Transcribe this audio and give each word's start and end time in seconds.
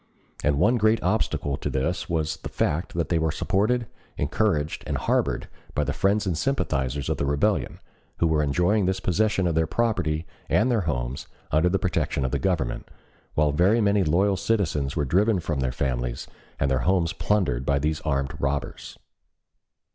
And 0.43 0.57
one 0.57 0.77
great 0.77 0.99
obstacle 1.03 1.57
to 1.57 1.69
this 1.69 2.09
was 2.09 2.37
the 2.37 2.49
fact 2.49 2.95
that 2.95 3.09
they 3.09 3.19
were 3.19 3.31
supported, 3.31 3.85
encouraged, 4.17 4.83
and 4.87 4.97
harbored 4.97 5.47
by 5.75 5.83
the 5.83 5.93
friends 5.93 6.25
and 6.25 6.35
sympathizers 6.35 7.07
of 7.07 7.17
the 7.17 7.25
rebellion, 7.27 7.79
who 8.17 8.25
were 8.25 8.41
enjoying 8.41 8.87
the 8.87 8.99
possession 8.99 9.45
of 9.45 9.53
their 9.53 9.67
property 9.67 10.25
and 10.49 10.71
their 10.71 10.81
homes 10.89 11.27
under 11.51 11.69
the 11.69 11.77
protection 11.77 12.25
of 12.25 12.31
the 12.31 12.39
Government, 12.39 12.89
while 13.35 13.51
very 13.51 13.79
many 13.79 14.03
loyal 14.03 14.37
citizens 14.37 14.95
were 14.95 15.05
driven 15.05 15.39
from 15.39 15.59
their 15.59 15.71
families, 15.71 16.25
and 16.59 16.71
their 16.71 16.79
homes 16.89 17.13
plundered 17.13 17.63
by 17.63 17.77
these 17.77 18.01
armed 18.01 18.33
robbers. 18.41 18.97